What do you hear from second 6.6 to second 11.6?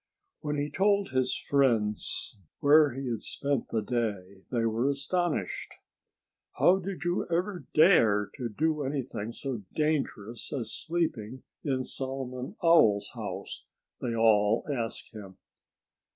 did you ever dare do anything so dangerous as sleeping